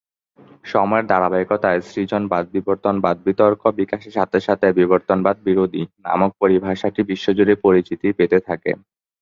[0.65, 8.71] সময়ের ধারাবাহিকতায় সৃজনবাদ-বিবর্তনবাদ বিতর্ক বিকাশের সাথে সাথে, "বিবর্তনবাদ-বিরোধী" নামক পরিভাষাটি বিশ্বজুড়ে পরিচিতি পেতে থাকে।